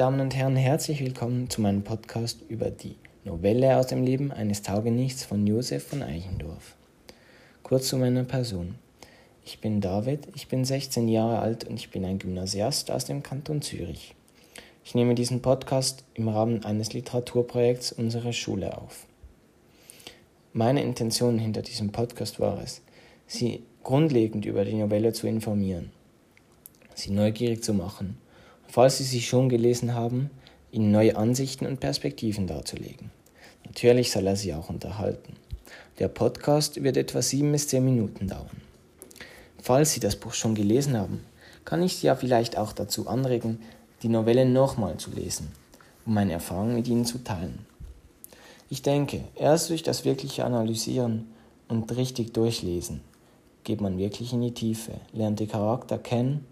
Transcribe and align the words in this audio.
Damen 0.00 0.20
und 0.20 0.34
Herren, 0.34 0.56
herzlich 0.56 1.04
willkommen 1.04 1.50
zu 1.50 1.60
meinem 1.60 1.82
Podcast 1.82 2.38
über 2.48 2.70
die 2.70 2.96
Novelle 3.26 3.76
aus 3.76 3.88
dem 3.88 4.02
Leben 4.02 4.32
eines 4.32 4.62
Taugenichts 4.62 5.26
von 5.26 5.46
Josef 5.46 5.88
von 5.88 6.02
Eichendorff. 6.02 6.74
Kurz 7.62 7.88
zu 7.88 7.98
meiner 7.98 8.24
Person. 8.24 8.76
Ich 9.44 9.60
bin 9.60 9.82
David, 9.82 10.28
ich 10.34 10.48
bin 10.48 10.64
16 10.64 11.06
Jahre 11.06 11.40
alt 11.40 11.64
und 11.64 11.74
ich 11.74 11.90
bin 11.90 12.06
ein 12.06 12.18
Gymnasiast 12.18 12.90
aus 12.90 13.04
dem 13.04 13.22
Kanton 13.22 13.60
Zürich. 13.60 14.14
Ich 14.86 14.94
nehme 14.94 15.14
diesen 15.14 15.42
Podcast 15.42 16.02
im 16.14 16.28
Rahmen 16.28 16.64
eines 16.64 16.94
Literaturprojekts 16.94 17.92
unserer 17.92 18.32
Schule 18.32 18.78
auf. 18.78 19.04
Meine 20.54 20.82
Intention 20.82 21.38
hinter 21.38 21.60
diesem 21.60 21.92
Podcast 21.92 22.40
war 22.40 22.58
es, 22.62 22.80
Sie 23.26 23.64
grundlegend 23.82 24.46
über 24.46 24.64
die 24.64 24.76
Novelle 24.76 25.12
zu 25.12 25.26
informieren, 25.26 25.92
Sie 26.94 27.10
neugierig 27.10 27.62
zu 27.62 27.74
machen, 27.74 28.16
falls 28.70 28.98
Sie 28.98 29.04
sie 29.04 29.20
schon 29.20 29.48
gelesen 29.48 29.94
haben, 29.94 30.30
Ihnen 30.70 30.92
neue 30.92 31.16
Ansichten 31.16 31.66
und 31.66 31.80
Perspektiven 31.80 32.46
darzulegen. 32.46 33.10
Natürlich 33.66 34.12
soll 34.12 34.26
er 34.28 34.36
Sie 34.36 34.54
auch 34.54 34.68
unterhalten. 34.68 35.34
Der 35.98 36.08
Podcast 36.08 36.82
wird 36.82 36.96
etwa 36.96 37.20
sieben 37.20 37.50
bis 37.50 37.66
zehn 37.66 37.84
Minuten 37.84 38.28
dauern. 38.28 38.62
Falls 39.60 39.92
Sie 39.92 40.00
das 40.00 40.16
Buch 40.16 40.34
schon 40.34 40.54
gelesen 40.54 40.96
haben, 40.96 41.24
kann 41.64 41.82
ich 41.82 41.96
Sie 41.96 42.06
ja 42.06 42.14
vielleicht 42.14 42.56
auch 42.56 42.72
dazu 42.72 43.08
anregen, 43.08 43.60
die 44.02 44.08
Novelle 44.08 44.46
nochmal 44.46 44.96
zu 44.98 45.10
lesen, 45.10 45.48
um 46.06 46.14
meine 46.14 46.32
Erfahrungen 46.32 46.76
mit 46.76 46.86
Ihnen 46.86 47.04
zu 47.04 47.18
teilen. 47.18 47.66
Ich 48.70 48.82
denke, 48.82 49.24
erst 49.34 49.70
durch 49.70 49.82
das 49.82 50.04
wirkliche 50.04 50.44
Analysieren 50.44 51.26
und 51.66 51.94
richtig 51.96 52.32
durchlesen 52.32 53.00
geht 53.64 53.80
man 53.80 53.98
wirklich 53.98 54.32
in 54.32 54.40
die 54.40 54.54
Tiefe, 54.54 54.92
lernt 55.12 55.40
die 55.40 55.48
Charakter 55.48 55.98
kennen 55.98 56.46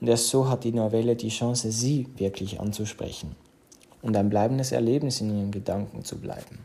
und 0.00 0.08
erst 0.08 0.28
so 0.28 0.48
hat 0.48 0.64
die 0.64 0.72
Novelle 0.72 1.16
die 1.16 1.28
Chance, 1.28 1.72
Sie 1.72 2.06
wirklich 2.16 2.60
anzusprechen 2.60 3.34
und 4.02 4.16
ein 4.16 4.30
bleibendes 4.30 4.72
Erlebnis 4.72 5.20
in 5.20 5.36
Ihren 5.36 5.50
Gedanken 5.50 6.04
zu 6.04 6.18
bleiben. 6.18 6.58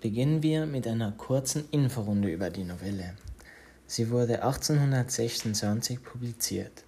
Beginnen 0.00 0.42
wir 0.42 0.64
mit 0.64 0.86
einer 0.86 1.12
kurzen 1.12 1.64
Inforunde 1.70 2.30
über 2.30 2.48
die 2.48 2.64
Novelle. 2.64 3.14
Sie 3.86 4.10
wurde 4.10 4.42
1826 4.42 6.02
publiziert. 6.02 6.84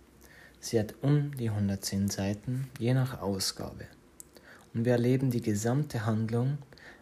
Sie 0.60 0.78
hat 0.78 0.94
um 1.02 1.36
die 1.36 1.50
110 1.50 2.08
Seiten, 2.08 2.68
je 2.78 2.94
nach 2.94 3.20
Ausgabe. 3.20 3.84
Und 4.72 4.86
wir 4.86 4.92
erleben 4.92 5.30
die 5.30 5.42
gesamte 5.42 6.06
Handlung 6.06 6.58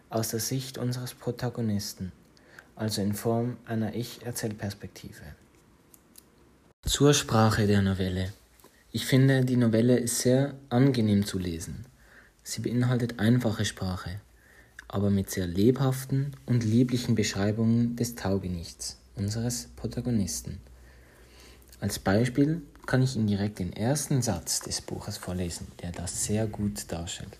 aus 0.09 0.29
der 0.29 0.41
Sicht 0.41 0.77
unseres 0.77 1.13
Protagonisten, 1.13 2.11
also 2.75 3.01
in 3.01 3.13
Form 3.13 3.57
einer 3.65 3.95
Ich-Erzählperspektive. 3.95 5.21
Zur 6.83 7.13
Sprache 7.13 7.67
der 7.67 7.81
Novelle. 7.81 8.33
Ich 8.91 9.05
finde, 9.05 9.45
die 9.45 9.55
Novelle 9.55 9.97
ist 9.97 10.19
sehr 10.19 10.55
angenehm 10.69 11.25
zu 11.25 11.39
lesen. 11.39 11.85
Sie 12.43 12.61
beinhaltet 12.61 13.19
einfache 13.19 13.65
Sprache, 13.65 14.19
aber 14.87 15.09
mit 15.09 15.29
sehr 15.29 15.47
lebhaften 15.47 16.35
und 16.45 16.63
lieblichen 16.63 17.15
Beschreibungen 17.15 17.95
des 17.95 18.15
Taugenichts 18.15 18.97
unseres 19.15 19.69
Protagonisten. 19.75 20.59
Als 21.79 21.99
Beispiel 21.99 22.61
kann 22.85 23.01
ich 23.01 23.15
Ihnen 23.15 23.27
direkt 23.27 23.59
den 23.59 23.73
ersten 23.73 24.21
Satz 24.21 24.59
des 24.59 24.81
Buches 24.81 25.17
vorlesen, 25.17 25.67
der 25.81 25.91
das 25.91 26.25
sehr 26.25 26.47
gut 26.47 26.91
darstellt. 26.91 27.37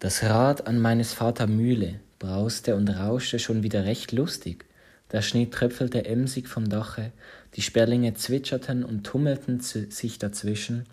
Das 0.00 0.22
Rad 0.22 0.66
an 0.66 0.78
meines 0.78 1.12
Vater 1.14 1.46
Mühle 1.46 2.00
brauste 2.18 2.74
und 2.74 2.88
rauschte 2.88 3.38
schon 3.38 3.62
wieder 3.62 3.84
recht 3.84 4.12
lustig. 4.12 4.64
Der 5.12 5.22
Schnee 5.22 5.46
tröpfelte 5.46 6.04
emsig 6.04 6.48
vom 6.48 6.68
Dache, 6.68 7.12
die 7.54 7.62
Sperlinge 7.62 8.14
zwitscherten 8.14 8.84
und 8.84 9.04
tummelten 9.04 9.60
sich 9.60 10.18
dazwischen. 10.18 10.84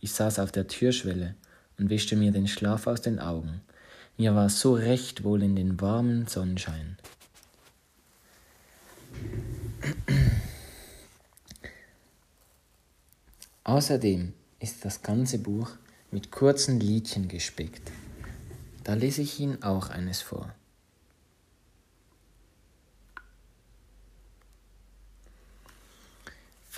Ich 0.00 0.12
saß 0.12 0.38
auf 0.38 0.50
der 0.50 0.66
Türschwelle 0.66 1.34
und 1.78 1.90
wischte 1.90 2.16
mir 2.16 2.32
den 2.32 2.48
Schlaf 2.48 2.86
aus 2.86 3.02
den 3.02 3.18
Augen. 3.18 3.60
Mir 4.16 4.34
war 4.34 4.48
so 4.48 4.74
recht 4.74 5.24
wohl 5.24 5.42
in 5.42 5.56
den 5.56 5.80
warmen 5.80 6.26
Sonnenschein. 6.26 6.96
Außerdem 13.64 14.32
ist 14.58 14.84
das 14.84 15.02
ganze 15.02 15.38
Buch 15.38 15.70
mit 16.10 16.30
kurzen 16.30 16.80
Liedchen 16.80 17.28
gespickt. 17.28 17.90
Da 18.84 18.94
lese 18.94 19.22
ich 19.22 19.38
Ihnen 19.38 19.62
auch 19.62 19.90
eines 19.90 20.22
vor. 20.22 20.52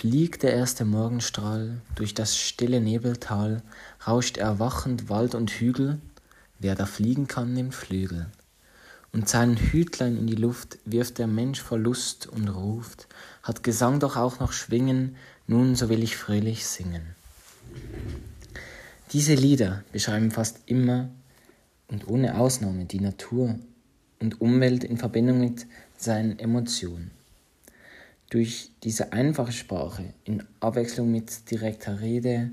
Fliegt 0.02 0.42
der 0.42 0.52
erste 0.52 0.84
Morgenstrahl 0.84 1.80
durch 1.94 2.12
das 2.12 2.36
stille 2.36 2.80
Nebeltal, 2.80 3.62
rauscht 4.04 4.36
erwachend 4.36 5.08
Wald 5.08 5.36
und 5.36 5.48
Hügel, 5.48 6.00
wer 6.58 6.74
da 6.74 6.86
fliegen 6.86 7.28
kann, 7.28 7.52
nimmt 7.52 7.72
Flügel 7.72 8.26
und 9.12 9.28
sein 9.28 9.56
Hütlein 9.56 10.16
in 10.16 10.26
die 10.26 10.34
Luft 10.34 10.80
wirft 10.84 11.18
der 11.18 11.28
Mensch 11.28 11.60
vor 11.60 11.78
Lust 11.78 12.26
und 12.26 12.48
ruft, 12.48 13.06
hat 13.44 13.62
Gesang 13.62 14.00
doch 14.00 14.16
auch 14.16 14.40
noch 14.40 14.52
Schwingen, 14.52 15.14
nun 15.46 15.76
so 15.76 15.88
will 15.88 16.02
ich 16.02 16.16
fröhlich 16.16 16.66
singen. 16.66 17.14
Diese 19.12 19.34
Lieder 19.34 19.84
beschreiben 19.92 20.32
fast 20.32 20.62
immer 20.66 21.10
und 21.86 22.08
ohne 22.08 22.38
Ausnahme 22.38 22.86
die 22.86 22.98
Natur 22.98 23.56
und 24.18 24.40
Umwelt 24.40 24.82
in 24.82 24.96
Verbindung 24.96 25.38
mit 25.38 25.64
seinen 25.96 26.40
Emotionen. 26.40 27.12
Durch 28.32 28.70
diese 28.82 29.12
einfache 29.12 29.52
Sprache 29.52 30.14
in 30.24 30.42
Abwechslung 30.58 31.12
mit 31.12 31.50
direkter 31.50 32.00
Rede 32.00 32.50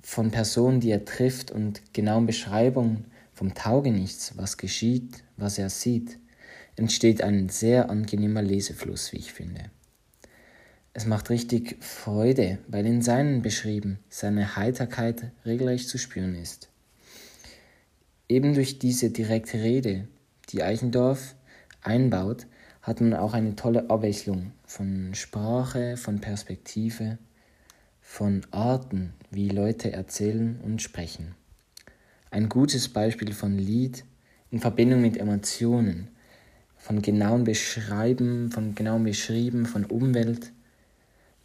von 0.00 0.30
Personen, 0.30 0.80
die 0.80 0.90
er 0.90 1.04
trifft 1.04 1.50
und 1.50 1.92
genauen 1.92 2.24
Beschreibungen 2.24 3.04
vom 3.34 3.52
Taugenichts, 3.52 4.38
was 4.38 4.56
geschieht, 4.56 5.22
was 5.36 5.58
er 5.58 5.68
sieht, 5.68 6.18
entsteht 6.76 7.20
ein 7.20 7.50
sehr 7.50 7.90
angenehmer 7.90 8.40
Lesefluss, 8.40 9.12
wie 9.12 9.18
ich 9.18 9.34
finde. 9.34 9.64
Es 10.94 11.04
macht 11.04 11.28
richtig 11.28 11.76
Freude, 11.84 12.56
weil 12.66 12.86
in 12.86 13.02
seinen 13.02 13.42
beschrieben 13.42 13.98
seine 14.08 14.56
Heiterkeit 14.56 15.30
regelrecht 15.44 15.90
zu 15.90 15.98
spüren 15.98 16.34
ist. 16.34 16.70
Eben 18.30 18.54
durch 18.54 18.78
diese 18.78 19.10
direkte 19.10 19.58
Rede, 19.62 20.08
die 20.48 20.62
Eichendorff 20.62 21.34
einbaut, 21.82 22.46
hat 22.90 23.00
man 23.00 23.14
auch 23.14 23.34
eine 23.34 23.54
tolle 23.54 23.88
Abwechslung 23.88 24.50
von 24.66 25.14
Sprache, 25.14 25.96
von 25.96 26.20
Perspektive, 26.20 27.18
von 28.02 28.44
Arten, 28.50 29.12
wie 29.30 29.48
Leute 29.48 29.92
erzählen 29.92 30.58
und 30.64 30.82
sprechen. 30.82 31.36
Ein 32.32 32.48
gutes 32.48 32.88
Beispiel 32.88 33.32
von 33.32 33.56
Lied 33.56 34.04
in 34.50 34.58
Verbindung 34.58 35.02
mit 35.02 35.18
Emotionen, 35.18 36.08
von 36.78 37.00
genauen 37.00 37.44
Beschreiben, 37.44 38.50
von 38.50 38.74
genauem 38.74 39.04
Beschrieben, 39.04 39.66
von 39.66 39.84
Umwelt. 39.84 40.50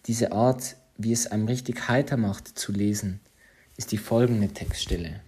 Diese 0.08 0.32
Art, 0.32 0.78
wie 0.98 1.12
es 1.12 1.28
einem 1.28 1.46
richtig 1.46 1.88
heiter 1.88 2.18
macht 2.18 2.58
zu 2.58 2.72
lesen, 2.72 3.20
ist 3.78 3.92
die 3.92 4.00
folgende 4.00 4.48
Textstelle. 4.48 5.20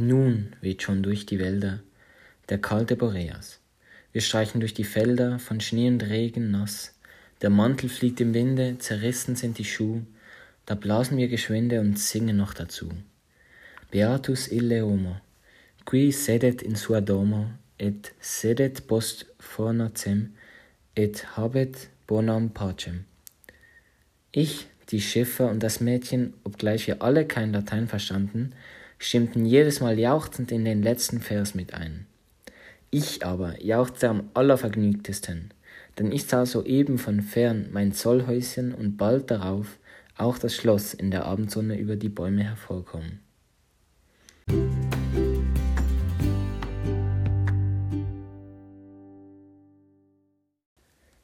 Nun 0.00 0.54
weht 0.60 0.84
schon 0.84 1.02
durch 1.02 1.26
die 1.26 1.40
Wälder 1.40 1.80
der 2.48 2.58
kalte 2.58 2.94
Boreas. 2.94 3.58
Wir 4.12 4.20
streichen 4.20 4.60
durch 4.60 4.72
die 4.72 4.84
Felder 4.84 5.40
von 5.40 5.60
Schnee 5.60 5.88
und 5.88 6.04
Regen 6.04 6.52
nass, 6.52 6.94
der 7.42 7.50
Mantel 7.50 7.88
fliegt 7.88 8.20
im 8.20 8.32
Winde, 8.32 8.76
zerrissen 8.78 9.34
sind 9.34 9.58
die 9.58 9.64
Schuh, 9.64 10.02
da 10.66 10.76
blasen 10.76 11.18
wir 11.18 11.26
geschwinde 11.26 11.80
und 11.80 11.98
singen 11.98 12.36
noch 12.36 12.54
dazu. 12.54 12.92
Beatus 13.90 14.46
ille 14.46 14.82
homo, 14.82 15.16
qui 15.84 16.12
sedet 16.12 16.62
in 16.62 16.76
sua 16.76 17.00
domo, 17.00 17.50
et 17.76 18.12
sedet 18.20 18.86
post 18.86 19.26
fornacem, 19.40 20.32
et 20.94 21.36
habet 21.36 21.88
bonam 22.06 22.50
pacem. 22.50 23.04
Ich, 24.30 24.68
die 24.90 25.00
Schiffer 25.00 25.50
und 25.50 25.60
das 25.64 25.80
Mädchen, 25.80 26.34
obgleich 26.44 26.86
wir 26.86 27.02
alle 27.02 27.26
kein 27.26 27.52
Latein 27.52 27.88
verstanden, 27.88 28.52
stimmten 28.98 29.46
jedes 29.46 29.80
Mal 29.80 29.98
jauchzend 29.98 30.52
in 30.52 30.64
den 30.64 30.82
letzten 30.82 31.20
Vers 31.20 31.54
mit 31.54 31.74
ein. 31.74 32.06
Ich 32.90 33.24
aber 33.24 33.62
jauchzte 33.62 34.08
am 34.08 34.30
allervergnügtesten, 34.34 35.52
denn 35.98 36.12
ich 36.12 36.24
sah 36.24 36.46
soeben 36.46 36.98
von 36.98 37.20
fern 37.20 37.68
mein 37.72 37.92
Zollhäuschen 37.92 38.74
und 38.74 38.96
bald 38.96 39.30
darauf 39.30 39.78
auch 40.16 40.38
das 40.38 40.54
Schloss 40.54 40.94
in 40.94 41.10
der 41.10 41.26
Abendsonne 41.26 41.78
über 41.78 41.96
die 41.96 42.08
Bäume 42.08 42.44
hervorkommen. 42.44 43.20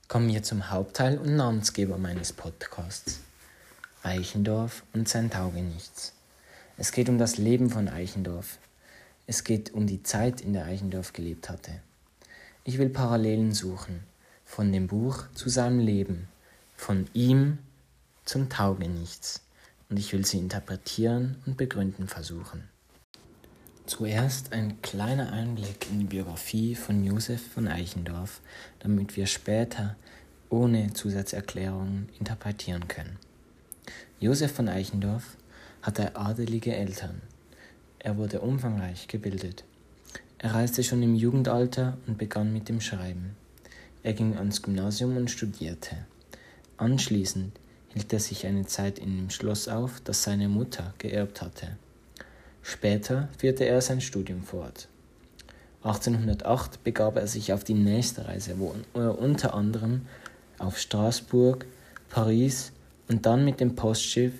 Kommen 0.07 0.29
wir 0.29 0.45
zum 0.45 0.71
Hauptteil 0.71 1.19
und 1.19 1.35
Namensgeber 1.35 1.99
meines 1.99 2.33
Podcasts. 2.33 3.21
Eichendorff 4.05 4.85
und 4.93 5.09
sein 5.09 5.29
Taugenichts. 5.29 6.13
Es 6.77 6.91
geht 6.91 7.09
um 7.09 7.19
das 7.19 7.39
Leben 7.39 7.71
von 7.71 7.89
Eichendorff. 7.89 8.59
Es 9.27 9.45
geht 9.45 9.73
um 9.75 9.87
die 9.87 10.03
Zeit, 10.03 10.41
in 10.41 10.53
der 10.53 10.65
Eichendorff 10.65 11.13
gelebt 11.13 11.49
hatte. 11.49 11.81
Ich 12.65 12.79
will 12.79 12.89
Parallelen 12.89 13.53
suchen, 13.53 14.01
von 14.45 14.73
dem 14.73 14.89
Buch 14.89 15.25
zu 15.35 15.49
seinem 15.49 15.79
Leben, 15.79 16.27
von 16.77 17.07
ihm 17.15 17.59
zum 18.25 18.49
Taugenichts, 18.49 19.43
und 19.89 19.99
ich 19.99 20.13
will 20.13 20.25
sie 20.27 20.39
interpretieren 20.39 21.37
und 21.47 21.57
begründen 21.57 22.09
versuchen. 22.09 22.69
Zuerst 23.87 24.53
ein 24.53 24.81
kleiner 24.83 25.33
Einblick 25.33 25.89
in 25.91 26.01
die 26.01 26.07
Biografie 26.07 26.75
von 26.75 27.05
Josef 27.05 27.53
von 27.53 27.69
Eichendorff, 27.69 28.41
damit 28.81 29.17
wir 29.17 29.27
später 29.27 29.95
ohne 30.49 30.93
Zusatzerklärungen 30.93 32.09
interpretieren 32.19 32.89
können. 32.89 33.19
Josef 34.19 34.53
von 34.53 34.69
Eichendorff 34.69 35.37
hatte 35.85 36.17
adelige 36.17 36.75
Eltern. 36.75 37.21
Er 37.99 38.17
wurde 38.17 38.41
umfangreich 38.41 39.07
gebildet. 39.07 39.65
Er 40.39 40.55
reiste 40.55 40.83
schon 40.83 41.03
im 41.03 41.15
Jugendalter 41.15 41.99
und 42.07 42.17
begann 42.17 42.55
mit 42.55 42.71
dem 42.71 42.81
Schreiben. 42.81 43.37
Er 44.03 44.15
ging 44.15 44.37
ans 44.37 44.63
Gymnasium 44.63 45.17
und 45.19 45.31
studierte. 45.31 45.97
Anschließend 46.79 47.53
hielt 47.93 48.13
er 48.15 48.21
sich 48.21 48.47
eine 48.47 48.65
Zeit 48.65 48.99
in 48.99 49.15
dem 49.17 49.31
Schloss 49.31 49.69
auf, 49.69 50.01
das 50.03 50.23
seine 50.23 50.49
Mutter 50.49 50.95
geerbt 50.97 51.43
hatte. 51.43 51.77
Später 52.63 53.29
führte 53.37 53.65
er 53.67 53.83
sein 53.83 54.01
Studium 54.01 54.43
fort. 54.43 54.89
1808 55.83 56.83
begab 56.83 57.17
er 57.17 57.27
sich 57.27 57.53
auf 57.53 57.63
die 57.63 57.75
nächste 57.75 58.27
Reise, 58.27 58.59
wo 58.59 58.75
er 58.95 59.19
unter 59.19 59.53
anderem 59.53 60.07
auf 60.59 60.79
Straßburg, 60.79 61.67
Paris 62.09 62.73
und 63.09 63.27
dann 63.27 63.45
mit 63.45 63.61
dem 63.61 63.75
Postschiff 63.75 64.33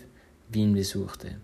Wien 0.55 0.73
besuchte. 0.73 1.37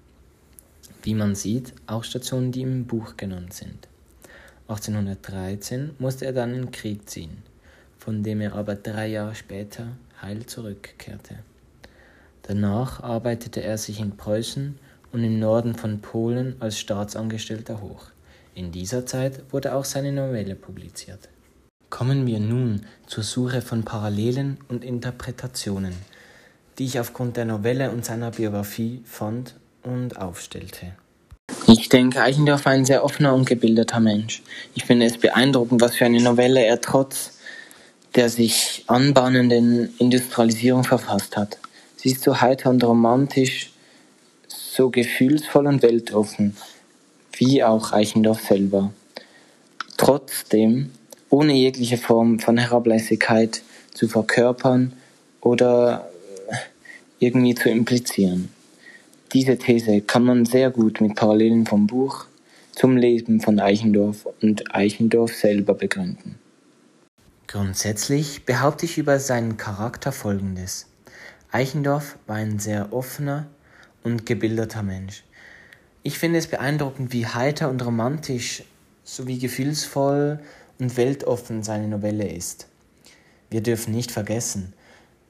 Wie 1.03 1.15
man 1.15 1.35
sieht, 1.35 1.73
auch 1.87 2.05
Stationen, 2.05 2.53
die 2.53 2.62
im 2.62 2.87
Buch 2.87 3.17
genannt 3.17 3.53
sind. 3.53 3.89
1813 4.69 5.97
musste 5.99 6.27
er 6.27 6.33
dann 6.33 6.55
in 6.55 6.62
den 6.62 6.71
Krieg 6.71 7.09
ziehen, 7.09 7.43
von 7.99 8.23
dem 8.23 8.41
er 8.41 8.55
aber 8.55 8.77
drei 8.77 9.09
Jahre 9.09 9.35
später 9.35 9.89
heil 10.23 10.47
zurückkehrte. 10.47 11.37
Danach 12.43 13.03
arbeitete 13.03 13.62
er 13.62 13.79
sich 13.79 14.01
in 14.01 14.17
Preußen 14.17 14.79
und 15.13 15.25
im 15.25 15.39
Norden 15.39 15.75
von 15.75 16.01
Polen 16.01 16.55
als 16.61 16.79
Staatsangestellter 16.79 17.81
hoch. 17.81 18.06
In 18.55 18.73
dieser 18.73 19.06
Zeit 19.06 19.53
wurde 19.53 19.75
auch 19.75 19.85
seine 19.85 20.13
Novelle 20.13 20.55
publiziert. 20.55 21.29
Kommen 21.89 22.27
wir 22.27 22.39
nun 22.39 22.83
zur 23.06 23.25
Suche 23.25 23.63
von 23.63 23.85
Parallelen 23.85 24.59
und 24.69 24.85
Interpretationen, 24.85 25.95
die 26.78 26.84
ich 26.84 27.00
aufgrund 27.00 27.37
der 27.37 27.44
Novelle 27.44 27.90
und 27.90 28.05
seiner 28.05 28.31
Biografie 28.31 29.02
fand 29.05 29.55
und 29.82 30.19
aufstellte. 30.19 30.93
Ich 31.67 31.88
denke, 31.88 32.22
Eichendorff 32.22 32.64
war 32.64 32.72
ein 32.72 32.84
sehr 32.84 33.05
offener 33.05 33.34
und 33.34 33.46
gebildeter 33.46 34.00
Mensch. 34.00 34.43
Ich 34.75 34.84
finde 34.84 35.06
es 35.06 35.19
beeindruckend, 35.19 35.81
was 35.81 35.96
für 35.96 36.05
eine 36.05 36.20
Novelle 36.20 36.64
er 36.64 36.81
trotz 36.81 37.32
der 38.14 38.28
sich 38.28 38.84
anbahnenden 38.87 39.94
Industrialisierung 39.99 40.84
verfasst 40.84 41.37
hat. 41.37 41.58
Sie 41.96 42.11
ist 42.11 42.22
so 42.22 42.40
heiter 42.40 42.70
und 42.70 42.82
romantisch, 42.82 43.72
so 44.49 44.90
gefühlsvoll 44.90 45.67
und 45.67 45.82
weltoffen, 45.82 46.56
wie 47.32 47.62
auch 47.62 47.93
Eichendorff 47.93 48.40
selber. 48.40 48.93
Trotzdem 49.96 50.90
ohne 51.28 51.52
jegliche 51.52 51.99
Form 51.99 52.40
von 52.40 52.58
Herablässigkeit 52.58 53.62
zu 53.94 54.08
verkörpern 54.08 54.94
oder 55.40 56.10
irgendwie 57.20 57.55
zu 57.55 57.70
implizieren. 57.70 58.49
Diese 59.32 59.56
These 59.56 60.00
kann 60.00 60.25
man 60.25 60.44
sehr 60.44 60.70
gut 60.70 61.00
mit 61.00 61.14
Parallelen 61.14 61.64
vom 61.67 61.87
Buch 61.87 62.26
zum 62.72 62.96
Leben 62.96 63.40
von 63.40 63.61
Eichendorff 63.61 64.26
und 64.43 64.75
Eichendorff 64.75 65.32
selber 65.34 65.75
begründen. 65.75 66.40
Grundsätzlich 67.46 68.44
behaupte 68.44 68.87
ich 68.87 68.99
über 68.99 69.20
seinen 69.20 69.56
Charakter 69.56 70.11
Folgendes. 70.11 70.87
Eichendorff 71.52 72.17
war 72.26 72.37
ein 72.37 72.58
sehr 72.58 72.93
offener, 72.93 73.46
und 74.02 74.26
gebildeter 74.26 74.82
Mensch. 74.82 75.25
Ich 76.02 76.19
finde 76.19 76.38
es 76.38 76.46
beeindruckend, 76.46 77.12
wie 77.12 77.26
heiter 77.26 77.69
und 77.69 77.84
romantisch 77.84 78.64
sowie 79.05 79.38
gefühlsvoll 79.38 80.40
und 80.78 80.96
weltoffen 80.96 81.62
seine 81.62 81.88
Novelle 81.88 82.28
ist. 82.28 82.69
Wir 83.50 83.62
dürfen 83.62 83.93
nicht 83.93 84.11
vergessen, 84.11 84.72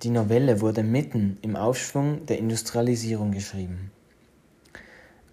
die 0.03 0.11
Novelle 0.11 0.61
wurde 0.61 0.83
mitten 0.83 1.37
im 1.43 1.57
Aufschwung 1.57 2.25
der 2.27 2.39
Industrialisierung 2.39 3.33
geschrieben. 3.33 3.91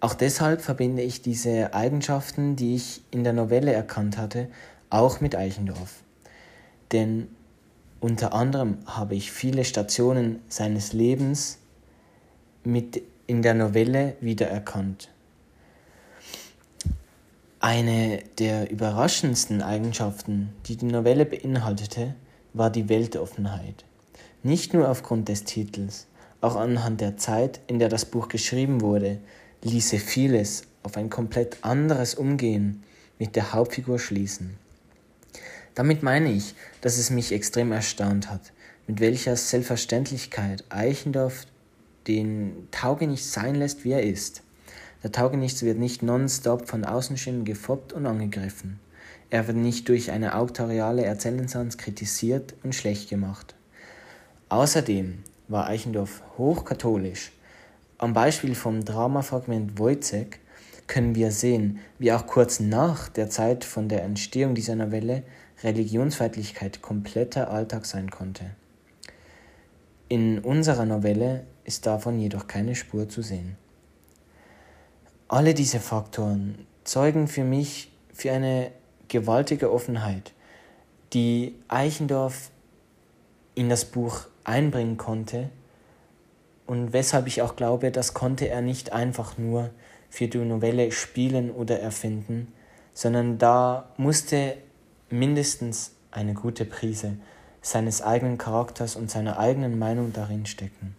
Auch 0.00 0.14
deshalb 0.14 0.60
verbinde 0.60 1.02
ich 1.02 1.22
diese 1.22 1.74
Eigenschaften, 1.74 2.54
die 2.54 2.76
ich 2.76 3.02
in 3.10 3.24
der 3.24 3.32
Novelle 3.32 3.72
erkannt 3.72 4.18
hatte, 4.18 4.48
auch 4.90 5.20
mit 5.20 5.34
Eichendorff. 5.34 6.02
Denn 6.92 7.28
unter 8.00 8.32
anderem 8.32 8.78
habe 8.86 9.16
ich 9.16 9.32
viele 9.32 9.64
Stationen 9.64 10.40
seines 10.48 10.92
Lebens 10.92 11.58
mit 12.62 13.02
in 13.26 13.42
der 13.42 13.54
Novelle 13.54 14.16
wiedererkannt. 14.20 15.08
Eine 17.60 18.22
der 18.38 18.70
überraschendsten 18.70 19.62
Eigenschaften, 19.62 20.52
die 20.66 20.76
die 20.76 20.86
Novelle 20.86 21.26
beinhaltete, 21.26 22.14
war 22.52 22.70
die 22.70 22.88
Weltoffenheit. 22.88 23.84
Nicht 24.42 24.72
nur 24.72 24.88
aufgrund 24.88 25.28
des 25.28 25.44
Titels, 25.44 26.06
auch 26.40 26.54
anhand 26.54 27.00
der 27.00 27.16
Zeit, 27.16 27.60
in 27.66 27.80
der 27.80 27.88
das 27.88 28.04
Buch 28.04 28.28
geschrieben 28.28 28.80
wurde, 28.80 29.18
ließe 29.62 29.98
vieles 29.98 30.62
auf 30.84 30.96
ein 30.96 31.10
komplett 31.10 31.58
anderes 31.62 32.14
Umgehen 32.14 32.84
mit 33.18 33.34
der 33.34 33.52
Hauptfigur 33.52 33.98
schließen. 33.98 34.56
Damit 35.74 36.02
meine 36.02 36.32
ich, 36.32 36.54
dass 36.80 36.98
es 36.98 37.10
mich 37.10 37.32
extrem 37.32 37.72
erstaunt 37.72 38.30
hat, 38.30 38.52
mit 38.86 39.00
welcher 39.00 39.36
Selbstverständlichkeit 39.36 40.64
Eichendorff 40.70 41.46
den 42.06 42.68
Taugenichts 42.70 43.32
sein 43.32 43.56
lässt, 43.56 43.84
wie 43.84 43.92
er 43.92 44.02
ist. 44.02 44.42
Der 45.02 45.12
Taugenichts 45.12 45.62
wird 45.62 45.78
nicht 45.78 46.02
nonstop 46.02 46.68
von 46.68 46.84
Außenstimmen 46.84 47.44
gefoppt 47.44 47.92
und 47.92 48.06
angegriffen. 48.06 48.80
Er 49.30 49.46
wird 49.46 49.56
nicht 49.56 49.88
durch 49.88 50.10
eine 50.10 50.36
autoriale 50.36 51.04
Erzählensans 51.04 51.76
kritisiert 51.76 52.54
und 52.62 52.74
schlecht 52.74 53.10
gemacht. 53.10 53.54
Außerdem 54.48 55.24
war 55.48 55.66
Eichendorff 55.66 56.22
hochkatholisch. 56.38 57.32
Am 57.98 58.14
Beispiel 58.14 58.54
vom 58.54 58.84
Dramafragment 58.84 59.78
Wojciech 59.78 60.38
können 60.86 61.14
wir 61.14 61.32
sehen, 61.32 61.80
wie 61.98 62.12
auch 62.12 62.26
kurz 62.26 62.58
nach 62.58 63.08
der 63.08 63.28
Zeit 63.28 63.64
von 63.64 63.88
der 63.88 64.04
Entstehung 64.04 64.54
dieser 64.54 64.74
Novelle 64.74 65.22
Religionsfeindlichkeit 65.62 66.80
kompletter 66.80 67.50
Alltag 67.50 67.84
sein 67.84 68.10
konnte. 68.10 68.52
In 70.08 70.38
unserer 70.38 70.86
Novelle 70.86 71.44
ist 71.64 71.84
davon 71.84 72.18
jedoch 72.18 72.46
keine 72.46 72.74
Spur 72.74 73.08
zu 73.08 73.20
sehen. 73.20 73.56
Alle 75.28 75.52
diese 75.52 75.80
Faktoren 75.80 76.66
zeugen 76.84 77.28
für 77.28 77.44
mich 77.44 77.92
für 78.14 78.32
eine 78.32 78.70
gewaltige 79.08 79.70
Offenheit, 79.70 80.32
die 81.12 81.54
Eichendorff 81.68 82.50
in 83.54 83.68
das 83.68 83.84
Buch 83.84 84.26
einbringen 84.48 84.96
konnte 84.96 85.50
und 86.66 86.92
weshalb 86.92 87.26
ich 87.26 87.42
auch 87.42 87.56
glaube, 87.56 87.90
das 87.90 88.14
konnte 88.14 88.48
er 88.48 88.60
nicht 88.60 88.92
einfach 88.92 89.38
nur 89.38 89.70
für 90.10 90.28
die 90.28 90.38
Novelle 90.38 90.92
spielen 90.92 91.50
oder 91.50 91.80
erfinden, 91.80 92.52
sondern 92.92 93.38
da 93.38 93.88
musste 93.96 94.56
mindestens 95.10 95.92
eine 96.10 96.34
gute 96.34 96.64
Prise 96.64 97.16
seines 97.62 98.02
eigenen 98.02 98.38
Charakters 98.38 98.96
und 98.96 99.10
seiner 99.10 99.38
eigenen 99.38 99.78
Meinung 99.78 100.12
darin 100.12 100.46
stecken. 100.46 100.94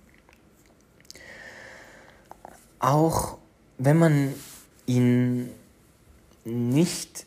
Auch 2.79 3.37
wenn 3.77 3.97
man 3.97 4.33
ihn 4.85 5.49
nicht 6.45 7.25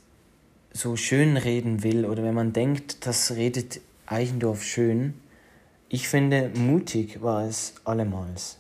so 0.73 0.97
schön 0.97 1.37
reden 1.37 1.83
will 1.83 2.07
oder 2.07 2.23
wenn 2.23 2.35
man 2.35 2.53
denkt, 2.53 3.07
das 3.07 3.33
redet 3.33 3.81
Eichendorff 4.07 4.63
schön, 4.63 5.15
ich 5.93 6.09
finde, 6.09 6.51
mutig 6.55 7.21
war 7.21 7.45
es 7.45 7.75
allemals. 7.85 8.57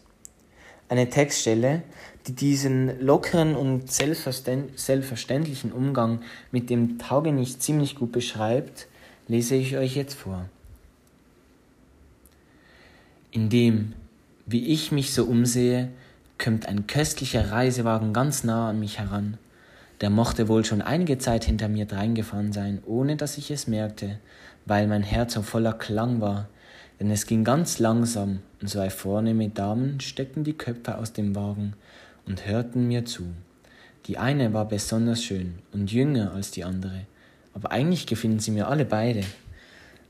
Eine 0.90 1.08
Textstelle, 1.08 1.82
die 2.26 2.34
diesen 2.34 3.00
lockeren 3.00 3.56
und 3.56 3.90
selbstverständlichen 3.90 5.72
Umgang 5.72 6.20
mit 6.50 6.68
dem 6.68 6.98
Taugenicht 6.98 7.62
ziemlich 7.62 7.94
gut 7.94 8.12
beschreibt, 8.12 8.86
lese 9.28 9.54
ich 9.54 9.78
euch 9.78 9.96
jetzt 9.96 10.12
vor. 10.12 10.44
Indem, 13.30 13.94
wie 14.44 14.66
ich 14.66 14.92
mich 14.92 15.14
so 15.14 15.24
umsehe, 15.24 15.88
kommt 16.36 16.68
ein 16.68 16.86
köstlicher 16.86 17.50
Reisewagen 17.50 18.12
ganz 18.12 18.44
nah 18.44 18.68
an 18.68 18.78
mich 18.78 18.98
heran. 18.98 19.38
Der 20.02 20.10
mochte 20.10 20.48
wohl 20.48 20.66
schon 20.66 20.82
einige 20.82 21.16
Zeit 21.16 21.44
hinter 21.44 21.68
mir 21.68 21.86
dreingefahren 21.86 22.52
sein, 22.52 22.82
ohne 22.84 23.16
dass 23.16 23.38
ich 23.38 23.50
es 23.50 23.66
merkte, 23.66 24.18
weil 24.66 24.86
mein 24.86 25.02
Herz 25.02 25.32
so 25.32 25.40
voller 25.40 25.72
Klang 25.72 26.20
war, 26.20 26.48
denn 27.02 27.10
es 27.10 27.26
ging 27.26 27.42
ganz 27.42 27.80
langsam, 27.80 28.38
und 28.60 28.68
zwei 28.68 28.88
vornehme 28.88 29.48
Damen 29.48 29.98
steckten 29.98 30.44
die 30.44 30.52
Köpfe 30.52 30.98
aus 30.98 31.12
dem 31.12 31.34
Wagen 31.34 31.72
und 32.26 32.46
hörten 32.46 32.86
mir 32.86 33.04
zu. 33.04 33.24
Die 34.06 34.18
eine 34.18 34.54
war 34.54 34.68
besonders 34.68 35.24
schön 35.24 35.58
und 35.72 35.90
jünger 35.90 36.32
als 36.32 36.52
die 36.52 36.62
andere, 36.62 37.06
aber 37.54 37.72
eigentlich 37.72 38.06
gefielen 38.06 38.38
sie 38.38 38.52
mir 38.52 38.68
alle 38.68 38.84
beide. 38.84 39.24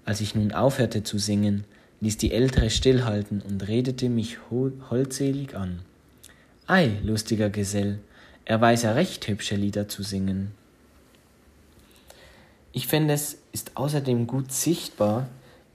Als 0.05 0.21
ich 0.21 0.35
nun 0.35 0.53
aufhörte 0.53 1.03
zu 1.03 1.17
singen, 1.17 1.65
ließ 2.03 2.19
die 2.19 2.31
ältere 2.31 2.69
stillhalten 2.69 3.41
und 3.41 3.67
redete 3.67 4.11
mich 4.11 4.37
holdselig 4.51 5.57
an. 5.57 5.79
Ei, 6.67 6.99
lustiger 7.03 7.49
Gesell, 7.49 8.01
er 8.45 8.61
weiß 8.61 8.83
ja 8.83 8.93
recht 8.93 9.27
hübsche 9.29 9.57
Lieder 9.57 9.89
zu 9.89 10.03
singen. 10.03 10.51
Ich 12.73 12.87
finde, 12.87 13.15
es 13.15 13.39
ist 13.53 13.79
außerdem 13.79 14.27
gut 14.27 14.53
sichtbar, 14.53 15.27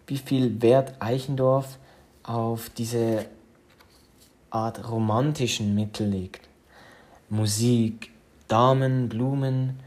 wie 0.07 0.17
viel 0.17 0.61
Wert 0.61 0.95
Eichendorff 0.99 1.77
auf 2.23 2.69
diese 2.69 3.25
Art 4.49 4.89
romantischen 4.89 5.75
Mittel 5.75 6.07
legt. 6.07 6.47
Musik, 7.29 8.11
Damen, 8.47 9.09
Blumen, 9.09 9.79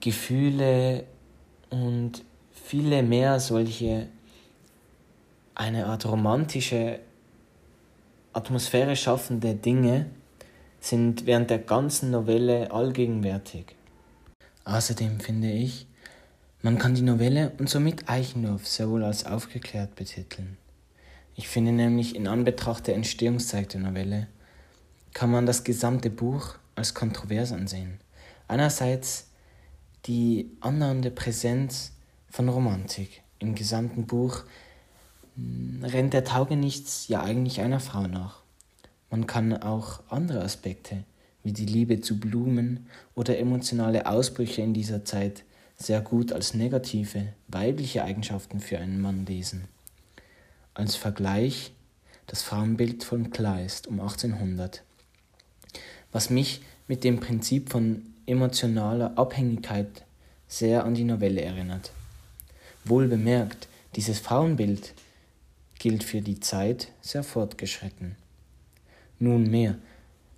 Gefühle 0.00 1.04
und 1.70 2.24
viele 2.52 3.02
mehr 3.02 3.40
solche 3.40 4.08
eine 5.56 5.86
Art 5.86 6.06
romantische 6.06 7.00
Atmosphäre 8.32 8.94
schaffende 8.94 9.56
Dinge 9.56 10.06
sind 10.78 11.26
während 11.26 11.50
der 11.50 11.58
ganzen 11.58 12.12
Novelle 12.12 12.70
allgegenwärtig. 12.70 13.74
Außerdem 14.64 15.18
finde 15.18 15.50
ich, 15.50 15.87
man 16.62 16.78
kann 16.78 16.94
die 16.94 17.02
Novelle 17.02 17.52
und 17.58 17.68
somit 17.68 18.08
Eichendorff 18.08 18.66
sehr 18.66 18.90
wohl 18.90 19.04
als 19.04 19.24
aufgeklärt 19.24 19.94
betiteln. 19.94 20.56
Ich 21.36 21.46
finde 21.48 21.72
nämlich 21.72 22.16
in 22.16 22.26
Anbetracht 22.26 22.88
der 22.88 22.96
Entstehungszeit 22.96 23.74
der 23.74 23.80
Novelle 23.80 24.26
kann 25.14 25.30
man 25.30 25.46
das 25.46 25.62
gesamte 25.62 26.10
Buch 26.10 26.56
als 26.74 26.94
kontrovers 26.94 27.52
ansehen. 27.52 28.00
Einerseits 28.48 29.28
die 30.06 30.50
andauernde 30.60 31.10
Präsenz 31.10 31.92
von 32.30 32.48
Romantik. 32.48 33.22
Im 33.38 33.54
gesamten 33.54 34.06
Buch 34.06 34.44
hm, 35.36 35.84
rennt 35.84 36.12
der 36.12 36.24
Taugenichts 36.24 37.08
ja 37.08 37.22
eigentlich 37.22 37.60
einer 37.60 37.80
Frau 37.80 38.06
nach. 38.06 38.42
Man 39.10 39.26
kann 39.26 39.62
auch 39.62 40.00
andere 40.08 40.42
Aspekte, 40.42 41.04
wie 41.42 41.52
die 41.52 41.66
Liebe 41.66 42.00
zu 42.00 42.18
Blumen 42.18 42.86
oder 43.14 43.38
emotionale 43.38 44.06
Ausbrüche 44.06 44.62
in 44.62 44.74
dieser 44.74 45.04
Zeit, 45.04 45.44
sehr 45.78 46.00
gut 46.00 46.32
als 46.32 46.54
negative, 46.54 47.28
weibliche 47.46 48.04
Eigenschaften 48.04 48.60
für 48.60 48.78
einen 48.78 49.00
Mann 49.00 49.24
lesen. 49.26 49.68
Als 50.74 50.96
Vergleich 50.96 51.72
das 52.26 52.42
Frauenbild 52.42 53.04
von 53.04 53.30
Kleist 53.30 53.86
um 53.86 54.00
1800, 54.00 54.82
was 56.12 56.30
mich 56.30 56.60
mit 56.88 57.04
dem 57.04 57.20
Prinzip 57.20 57.70
von 57.70 58.02
emotionaler 58.26 59.16
Abhängigkeit 59.16 60.04
sehr 60.48 60.84
an 60.84 60.94
die 60.94 61.04
Novelle 61.04 61.40
erinnert. 61.40 61.92
Wohl 62.84 63.06
bemerkt, 63.08 63.68
dieses 63.96 64.18
Frauenbild 64.18 64.94
gilt 65.78 66.02
für 66.02 66.20
die 66.20 66.40
Zeit 66.40 66.88
sehr 67.00 67.22
fortgeschritten. 67.22 68.16
Nunmehr 69.18 69.76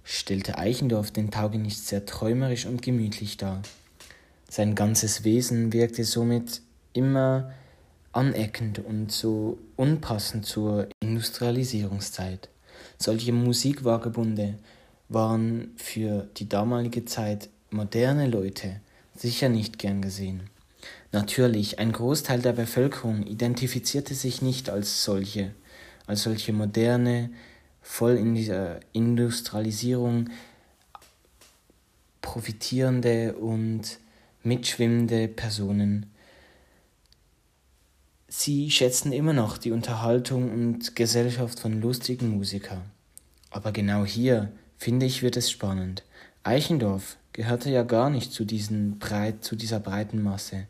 stellte 0.04 0.58
Eichendorff 0.58 1.10
den 1.10 1.30
Taugenichts 1.30 1.88
sehr 1.88 2.04
träumerisch 2.06 2.66
und 2.66 2.82
gemütlich 2.82 3.36
dar. 3.36 3.62
Sein 4.50 4.74
ganzes 4.74 5.22
Wesen 5.22 5.72
wirkte 5.72 6.02
somit 6.02 6.60
immer 6.92 7.52
aneckend 8.10 8.80
und 8.80 9.12
so 9.12 9.58
unpassend 9.76 10.44
zur 10.44 10.88
Industrialisierungszeit. 10.98 12.48
Solche 12.98 13.32
Musikvagabunde 13.32 14.58
waren 15.08 15.70
für 15.76 16.28
die 16.36 16.48
damalige 16.48 17.04
Zeit 17.04 17.48
moderne 17.70 18.26
Leute 18.26 18.80
sicher 19.14 19.48
nicht 19.48 19.78
gern 19.78 20.02
gesehen. 20.02 20.50
Natürlich, 21.12 21.78
ein 21.78 21.92
Großteil 21.92 22.42
der 22.42 22.52
Bevölkerung 22.52 23.24
identifizierte 23.28 24.14
sich 24.14 24.42
nicht 24.42 24.68
als 24.68 25.04
solche, 25.04 25.54
als 26.08 26.24
solche 26.24 26.52
moderne, 26.52 27.30
voll 27.82 28.16
in 28.16 28.34
dieser 28.34 28.80
Industrialisierung 28.92 30.28
profitierende 32.20 33.36
und 33.36 34.00
mitschwimmende 34.42 35.28
Personen. 35.28 36.06
Sie 38.28 38.70
schätzen 38.70 39.12
immer 39.12 39.32
noch 39.32 39.58
die 39.58 39.72
Unterhaltung 39.72 40.52
und 40.52 40.94
Gesellschaft 40.96 41.60
von 41.60 41.80
lustigen 41.80 42.36
Musikern. 42.36 42.82
Aber 43.50 43.72
genau 43.72 44.04
hier, 44.04 44.52
finde 44.76 45.06
ich, 45.06 45.22
wird 45.22 45.36
es 45.36 45.50
spannend. 45.50 46.04
Eichendorff 46.42 47.16
gehörte 47.32 47.70
ja 47.70 47.82
gar 47.82 48.08
nicht 48.08 48.32
zu, 48.32 48.44
diesen 48.44 48.98
breit, 48.98 49.44
zu 49.44 49.56
dieser 49.56 49.80
breiten 49.80 50.22
Masse. 50.22 50.66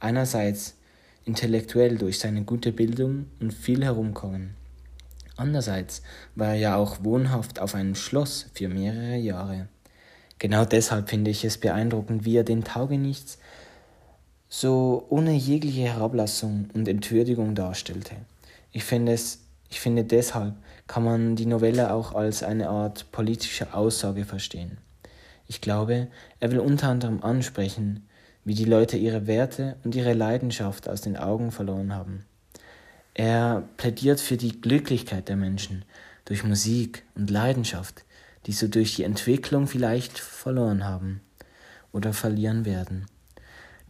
Einerseits 0.00 0.76
intellektuell 1.24 1.98
durch 1.98 2.18
seine 2.18 2.44
gute 2.44 2.72
Bildung 2.72 3.26
und 3.40 3.52
viel 3.52 3.84
Herumkommen. 3.84 4.54
Andererseits 5.36 6.02
war 6.34 6.48
er 6.48 6.54
ja 6.54 6.76
auch 6.76 7.04
wohnhaft 7.04 7.60
auf 7.60 7.74
einem 7.74 7.94
Schloss 7.94 8.46
für 8.54 8.68
mehrere 8.68 9.16
Jahre. 9.16 9.68
Genau 10.38 10.64
deshalb 10.64 11.08
finde 11.08 11.30
ich 11.30 11.44
es 11.44 11.58
beeindruckend, 11.58 12.24
wie 12.24 12.36
er 12.36 12.44
den 12.44 12.64
Taugenichts 12.64 13.38
so 14.48 15.06
ohne 15.08 15.32
jegliche 15.32 15.82
Herablassung 15.82 16.68
und 16.74 16.88
Entwürdigung 16.88 17.54
darstellte. 17.54 18.14
Ich 18.70 18.84
finde 18.84 19.12
es, 19.12 19.40
ich 19.70 19.80
finde 19.80 20.04
deshalb 20.04 20.54
kann 20.86 21.02
man 21.02 21.36
die 21.36 21.46
Novelle 21.46 21.92
auch 21.92 22.14
als 22.14 22.42
eine 22.42 22.68
Art 22.68 23.10
politische 23.10 23.74
Aussage 23.74 24.24
verstehen. 24.24 24.78
Ich 25.48 25.60
glaube, 25.60 26.08
er 26.40 26.52
will 26.52 26.60
unter 26.60 26.88
anderem 26.88 27.22
ansprechen, 27.22 28.06
wie 28.44 28.54
die 28.54 28.64
Leute 28.64 28.96
ihre 28.96 29.26
Werte 29.26 29.76
und 29.84 29.94
ihre 29.94 30.12
Leidenschaft 30.12 30.88
aus 30.88 31.00
den 31.00 31.16
Augen 31.16 31.50
verloren 31.50 31.94
haben. 31.94 32.24
Er 33.14 33.64
plädiert 33.76 34.20
für 34.20 34.36
die 34.36 34.60
Glücklichkeit 34.60 35.28
der 35.28 35.36
Menschen 35.36 35.84
durch 36.26 36.44
Musik 36.44 37.04
und 37.14 37.30
Leidenschaft, 37.30 38.04
die 38.46 38.52
so 38.52 38.68
durch 38.68 38.94
die 38.94 39.04
Entwicklung 39.04 39.66
vielleicht 39.66 40.18
verloren 40.18 40.84
haben 40.84 41.20
oder 41.92 42.12
verlieren 42.12 42.64
werden. 42.64 43.06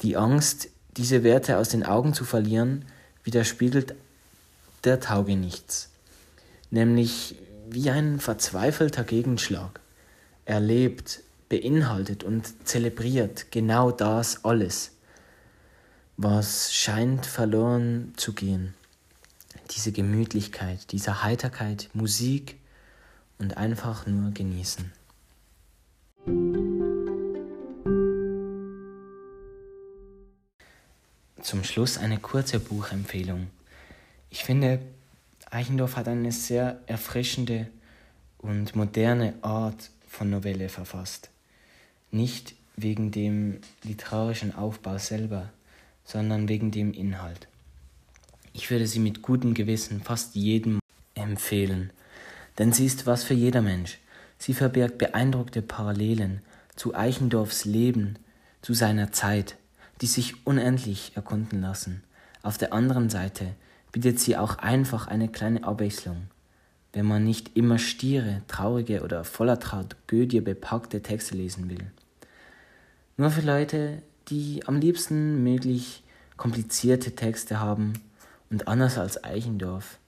Die 0.03 0.17
Angst, 0.17 0.69
diese 0.97 1.23
Werte 1.23 1.59
aus 1.59 1.69
den 1.69 1.85
Augen 1.85 2.15
zu 2.15 2.25
verlieren, 2.25 2.85
widerspiegelt 3.25 3.95
der 4.85 5.01
Taugenichts, 5.01 5.91
nämlich 6.71 7.37
wie 7.69 7.91
ein 7.91 8.21
verzweifelter 8.21 9.05
Gegenschlag. 9.05 9.81
Er 10.45 10.61
lebt, 10.61 11.21
beinhaltet 11.49 12.25
und 12.25 12.67
zelebriert 12.67 13.51
genau 13.51 13.91
das 13.91 14.45
alles, 14.45 14.93
was 16.17 16.73
scheint 16.73 17.27
verloren 17.27 18.15
zu 18.17 18.33
gehen. 18.33 18.75
Diese 19.73 19.93
Gemütlichkeit, 19.93 20.93
diese 20.93 21.23
Heiterkeit, 21.23 21.91
Musik, 21.93 22.57
und 23.39 23.57
einfach 23.57 24.07
nur 24.07 24.31
genießen. 24.33 24.93
Zum 31.43 31.63
Schluss 31.63 31.99
eine 31.99 32.19
kurze 32.19 32.59
Buchempfehlung. 32.59 33.49
Ich 34.31 34.45
finde, 34.45 34.81
Eichendorff 35.51 35.97
hat 35.97 36.09
eine 36.09 36.33
sehr 36.33 36.81
erfrischende 36.87 37.69
und 38.39 38.75
moderne 38.75 39.35
Art 39.43 39.91
von 40.09 40.31
Novelle 40.31 40.69
verfasst. 40.69 41.31
Nicht 42.11 42.55
wegen 42.77 43.11
dem 43.11 43.61
literarischen 43.85 44.55
Aufbau 44.55 44.99
selber, 44.99 45.51
sondern 46.05 46.49
wegen 46.49 46.71
dem 46.71 46.93
Inhalt. 46.93 47.49
Ich 48.53 48.71
würde 48.71 48.87
sie 48.87 49.01
mit 49.01 49.23
gutem 49.23 49.55
Gewissen 49.55 50.01
fast 50.01 50.35
jedem 50.35 50.81
empfehlen, 51.15 51.91
denn 52.59 52.73
sie 52.73 52.87
ist 52.87 53.07
was 53.07 53.25
für 53.25 53.35
jeder 53.35 53.63
Mensch. 53.63 53.99
Sie 54.39 54.55
verbirgt 54.55 54.99
beeindruckte 54.99 55.63
Parallelen 55.63 56.41
zu 56.75 56.95
Eichendorffs 56.95 57.65
Leben, 57.65 58.19
zu 58.63 58.75
seiner 58.75 59.13
Zeit, 59.13 59.57
die 60.01 60.07
sich 60.07 60.47
unendlich 60.47 61.13
erkunden 61.15 61.63
lassen. 61.63 62.03
Auf 62.43 62.59
der 62.59 62.73
anderen 62.73 63.09
Seite 63.09 63.55
bietet 63.93 64.21
sie 64.21 64.37
auch 64.37 64.59
einfach 64.59 65.07
eine 65.07 65.29
kleine 65.29 65.65
Abwechslung. 65.65 66.29
Wenn 66.93 67.07
man 67.07 67.25
nicht 67.25 67.57
immer 67.57 67.79
stiere, 67.79 68.43
traurige 68.49 69.03
oder 69.03 69.25
voller 69.25 69.59
Tragödie 69.59 70.41
bepackte 70.41 71.03
Texte 71.03 71.35
lesen 71.35 71.71
will. 71.71 71.91
Nur 73.17 73.31
für 73.31 73.41
Leute, 73.41 74.03
die 74.29 74.63
am 74.67 74.81
liebsten 74.81 75.43
möglich 75.43 76.03
komplizierte 76.37 77.15
Texte 77.15 77.61
haben 77.61 77.95
und 78.51 78.69
anders 78.69 78.99
als 78.99 79.23
Eichendorff 79.25 79.99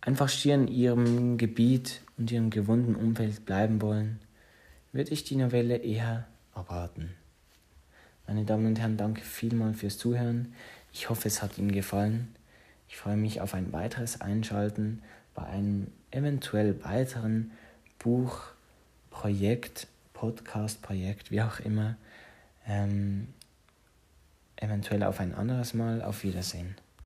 einfach 0.00 0.28
schier 0.28 0.54
in 0.54 0.68
ihrem 0.68 1.38
Gebiet 1.38 2.02
und 2.16 2.30
ihrem 2.30 2.50
gewohnten 2.50 2.94
Umfeld 2.94 3.44
bleiben 3.44 3.80
wollen, 3.82 4.18
würde 4.92 5.12
ich 5.12 5.24
die 5.24 5.36
Novelle 5.36 5.76
eher 5.76 6.26
abraten. 6.54 7.10
Meine 8.26 8.44
Damen 8.44 8.66
und 8.66 8.78
Herren, 8.78 8.96
danke 8.96 9.22
vielmal 9.22 9.74
fürs 9.74 9.98
Zuhören. 9.98 10.54
Ich 10.92 11.10
hoffe, 11.10 11.28
es 11.28 11.42
hat 11.42 11.58
Ihnen 11.58 11.72
gefallen. 11.72 12.34
Ich 12.88 12.96
freue 12.96 13.16
mich 13.16 13.40
auf 13.40 13.54
ein 13.54 13.72
weiteres 13.72 14.20
Einschalten 14.20 15.02
bei 15.34 15.44
einem 15.44 15.88
eventuell 16.10 16.82
weiteren 16.84 17.52
Buchprojekt, 17.98 19.86
Podcast-Projekt, 20.12 21.30
wie 21.30 21.42
auch 21.42 21.60
immer. 21.60 21.96
Ähm, 22.66 23.28
eventuell 24.56 25.02
auf 25.02 25.20
ein 25.20 25.34
anderes 25.34 25.74
Mal. 25.74 26.02
Auf 26.02 26.24
Wiedersehen. 26.24 26.74